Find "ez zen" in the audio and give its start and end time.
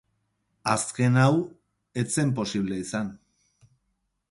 2.03-2.33